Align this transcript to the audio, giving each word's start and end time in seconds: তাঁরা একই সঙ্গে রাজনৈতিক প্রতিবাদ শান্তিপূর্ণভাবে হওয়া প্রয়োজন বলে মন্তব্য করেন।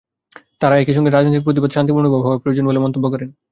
তাঁরা 0.61 0.75
একই 0.77 0.93
সঙ্গে 0.97 1.11
রাজনৈতিক 1.11 1.45
প্রতিবাদ 1.45 1.71
শান্তিপূর্ণভাবে 1.73 2.23
হওয়া 2.25 2.41
প্রয়োজন 2.43 2.65
বলে 2.67 2.83
মন্তব্য 2.85 3.05
করেন। 3.13 3.29